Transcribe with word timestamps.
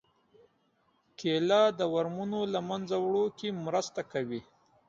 کېله 1.19 1.61
د 1.79 1.81
ورمونو 1.93 2.39
له 2.53 2.59
منځه 2.69 2.95
وړو 3.05 3.25
کې 3.37 3.49
مرسته 3.65 4.01
کوي. 4.11 4.41